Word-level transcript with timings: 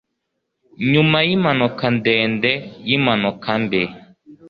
Nyuma 0.91 1.17
yimpanuka 1.27 1.85
ndende 1.97 2.51
yimpanuka 2.87 3.49
mbi 3.63 3.81